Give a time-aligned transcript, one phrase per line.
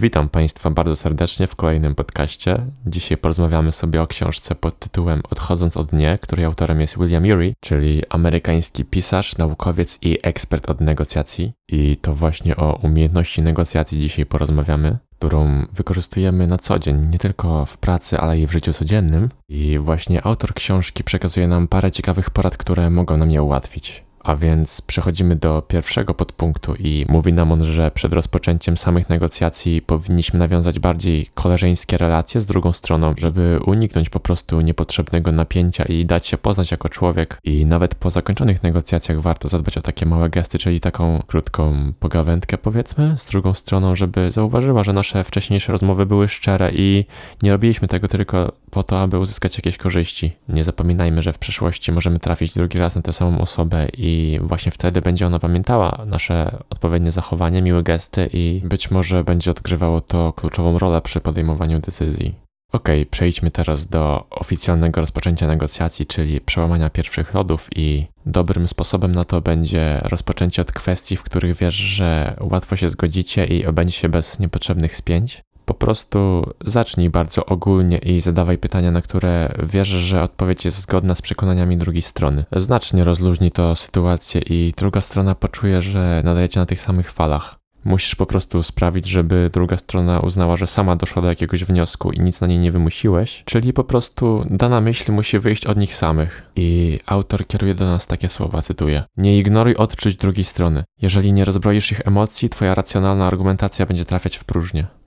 [0.00, 2.66] Witam Państwa bardzo serdecznie w kolejnym podcaście.
[2.86, 7.54] Dzisiaj porozmawiamy sobie o książce pod tytułem Odchodząc od nie, której autorem jest William Ury,
[7.60, 11.52] czyli amerykański pisarz, naukowiec i ekspert od negocjacji.
[11.68, 17.66] I to właśnie o umiejętności negocjacji dzisiaj porozmawiamy, którą wykorzystujemy na co dzień, nie tylko
[17.66, 19.28] w pracy, ale i w życiu codziennym.
[19.48, 24.07] I właśnie autor książki przekazuje nam parę ciekawych porad, które mogą nam je ułatwić.
[24.20, 29.82] A więc przechodzimy do pierwszego podpunktu i mówi nam on, że przed rozpoczęciem samych negocjacji
[29.82, 36.06] powinniśmy nawiązać bardziej koleżeńskie relacje z drugą stroną, żeby uniknąć po prostu niepotrzebnego napięcia i
[36.06, 37.38] dać się poznać jako człowiek.
[37.44, 42.58] I nawet po zakończonych negocjacjach warto zadbać o takie małe gesty, czyli taką krótką pogawędkę
[42.58, 47.04] powiedzmy z drugą stroną, żeby zauważyła, że nasze wcześniejsze rozmowy były szczere i
[47.42, 50.36] nie robiliśmy tego tylko po to, aby uzyskać jakieś korzyści.
[50.48, 54.72] Nie zapominajmy, że w przyszłości możemy trafić drugi raz na tę samą osobę i właśnie
[54.72, 60.32] wtedy będzie ona pamiętała nasze odpowiednie zachowanie, miłe gesty i być może będzie odgrywało to
[60.32, 62.48] kluczową rolę przy podejmowaniu decyzji.
[62.72, 69.24] Ok, przejdźmy teraz do oficjalnego rozpoczęcia negocjacji, czyli przełamania pierwszych lodów i dobrym sposobem na
[69.24, 74.08] to będzie rozpoczęcie od kwestii, w których wiesz, że łatwo się zgodzicie i obędzie się
[74.08, 75.42] bez niepotrzebnych spięć.
[75.68, 81.14] Po prostu zacznij bardzo ogólnie i zadawaj pytania, na które wierzysz, że odpowiedź jest zgodna
[81.14, 82.44] z przekonaniami drugiej strony.
[82.56, 87.56] Znacznie rozluźni to sytuację i druga strona poczuje, że nadajecie na tych samych falach.
[87.84, 92.20] Musisz po prostu sprawić, żeby druga strona uznała, że sama doszła do jakiegoś wniosku i
[92.20, 96.50] nic na niej nie wymusiłeś, czyli po prostu dana myśl musi wyjść od nich samych.
[96.56, 100.84] I autor kieruje do nas takie słowa, cytuję: Nie ignoruj odczuć drugiej strony.
[101.02, 104.97] Jeżeli nie rozbroisz ich emocji, twoja racjonalna argumentacja będzie trafiać w próżnię.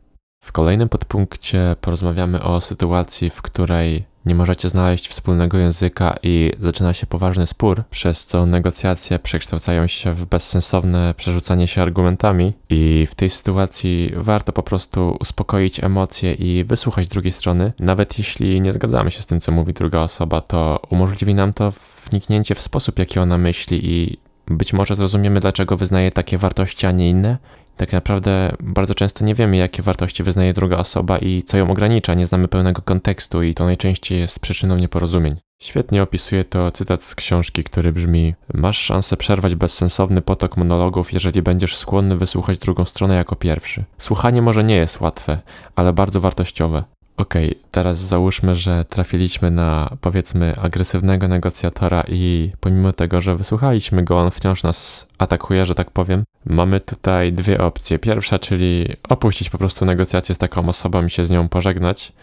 [0.43, 6.93] W kolejnym podpunkcie porozmawiamy o sytuacji, w której nie możecie znaleźć wspólnego języka i zaczyna
[6.93, 13.15] się poważny spór, przez co negocjacje przekształcają się w bezsensowne przerzucanie się argumentami i w
[13.15, 17.73] tej sytuacji warto po prostu uspokoić emocje i wysłuchać drugiej strony.
[17.79, 21.73] Nawet jeśli nie zgadzamy się z tym, co mówi druga osoba, to umożliwi nam to
[22.09, 24.17] wniknięcie w sposób, jaki ona myśli i
[24.47, 27.37] być może zrozumiemy, dlaczego wyznaje takie wartości, a nie inne
[27.81, 32.13] tak naprawdę bardzo często nie wiemy, jakie wartości wyznaje druga osoba i co ją ogranicza,
[32.13, 35.35] nie znamy pełnego kontekstu i to najczęściej jest przyczyną nieporozumień.
[35.61, 41.41] Świetnie opisuje to cytat z książki, który brzmi: Masz szansę przerwać bezsensowny potok monologów, jeżeli
[41.41, 43.83] będziesz skłonny wysłuchać drugą stronę jako pierwszy.
[43.97, 45.39] Słuchanie może nie jest łatwe,
[45.75, 46.83] ale bardzo wartościowe.
[47.17, 54.03] Okej, okay, teraz załóżmy, że trafiliśmy na powiedzmy agresywnego negocjatora i pomimo tego, że wysłuchaliśmy
[54.03, 56.23] go, on wciąż nas atakuje, że tak powiem.
[56.45, 57.99] Mamy tutaj dwie opcje.
[57.99, 62.13] Pierwsza, czyli opuścić po prostu negocjacje z taką osobą i się z nią pożegnać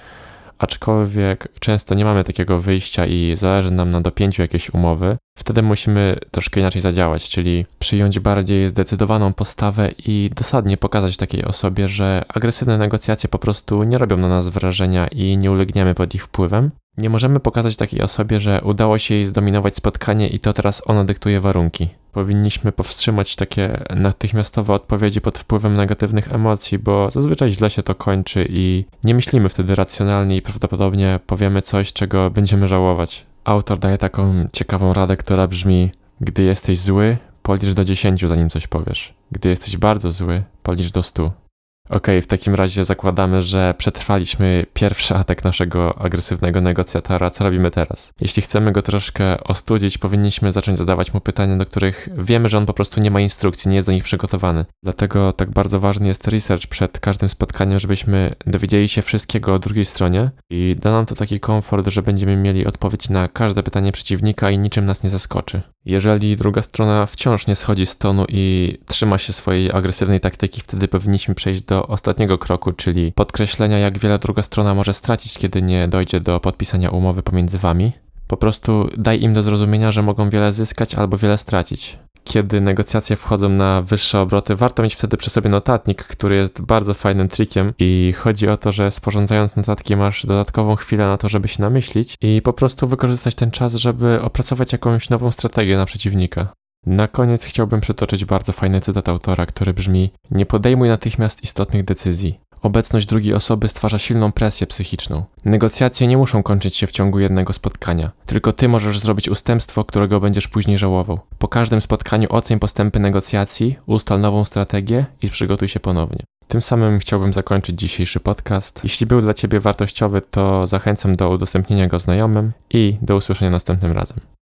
[0.59, 6.17] aczkolwiek często nie mamy takiego wyjścia i zależy nam na dopięciu jakiejś umowy, wtedy musimy
[6.31, 12.79] troszkę inaczej zadziałać, czyli przyjąć bardziej zdecydowaną postawę i dosadnie pokazać takiej osobie, że agresywne
[12.79, 16.71] negocjacje po prostu nie robią na nas wrażenia i nie ulegniemy pod ich wpływem.
[16.99, 21.05] Nie możemy pokazać takiej osobie, że udało się jej zdominować spotkanie i to teraz ona
[21.05, 21.89] dyktuje warunki.
[22.13, 28.47] Powinniśmy powstrzymać takie natychmiastowe odpowiedzi pod wpływem negatywnych emocji, bo zazwyczaj źle się to kończy
[28.51, 33.27] i nie myślimy wtedy racjonalnie i prawdopodobnie powiemy coś, czego będziemy żałować.
[33.45, 38.67] Autor daje taką ciekawą radę, która brzmi: Gdy jesteś zły, policz do 10, zanim coś
[38.67, 39.15] powiesz.
[39.33, 41.48] Gdy jesteś bardzo zły, policz do 100.
[41.89, 47.31] Okej, okay, w takim razie zakładamy, że przetrwaliśmy pierwszy atak naszego agresywnego negocjatora.
[47.31, 48.13] Co robimy teraz?
[48.21, 52.67] Jeśli chcemy go troszkę ostudzić, powinniśmy zacząć zadawać mu pytania, do których wiemy, że on
[52.67, 54.65] po prostu nie ma instrukcji, nie jest do nich przygotowany.
[54.83, 59.85] Dlatego tak bardzo ważny jest research przed każdym spotkaniem, żebyśmy dowiedzieli się wszystkiego o drugiej
[59.85, 64.51] stronie i da nam to taki komfort, że będziemy mieli odpowiedź na każde pytanie przeciwnika
[64.51, 65.63] i niczym nas nie zaskoczy.
[65.85, 70.89] Jeżeli druga strona wciąż nie schodzi z tonu i trzyma się swojej agresywnej taktyki, wtedy
[70.89, 76.21] powinniśmy przejść ostatniego kroku, czyli podkreślenia, jak wiele druga strona może stracić, kiedy nie dojdzie
[76.21, 77.93] do podpisania umowy pomiędzy wami.
[78.27, 81.99] Po prostu daj im do zrozumienia, że mogą wiele zyskać albo wiele stracić.
[82.25, 86.95] Kiedy negocjacje wchodzą na wyższe obroty, warto mieć wtedy przy sobie notatnik, który jest bardzo
[86.95, 91.49] fajnym trikiem i chodzi o to, że sporządzając notatki masz dodatkową chwilę na to, żeby
[91.49, 96.53] się namyślić i po prostu wykorzystać ten czas, żeby opracować jakąś nową strategię na przeciwnika.
[96.89, 102.39] Na koniec chciałbym przytoczyć bardzo fajny cytat autora, który brzmi: Nie podejmuj natychmiast istotnych decyzji.
[102.63, 105.25] Obecność drugiej osoby stwarza silną presję psychiczną.
[105.45, 108.11] Negocjacje nie muszą kończyć się w ciągu jednego spotkania.
[108.27, 111.21] Tylko ty możesz zrobić ustępstwo, którego będziesz później żałował.
[111.39, 116.23] Po każdym spotkaniu oceń postępy negocjacji, ustal nową strategię i przygotuj się ponownie.
[116.49, 118.81] Tym samym chciałbym zakończyć dzisiejszy podcast.
[118.85, 123.93] Jeśli był dla Ciebie wartościowy, to zachęcam do udostępnienia go znajomym i do usłyszenia następnym
[123.93, 124.38] razem.